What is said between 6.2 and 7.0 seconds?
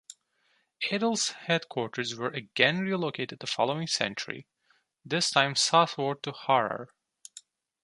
to Harar.